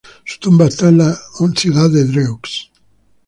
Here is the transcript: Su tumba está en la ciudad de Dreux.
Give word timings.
Su 0.25 0.39
tumba 0.39 0.65
está 0.65 0.89
en 0.89 0.97
la 0.97 1.15
ciudad 1.53 1.87
de 1.87 2.05
Dreux. 2.05 2.71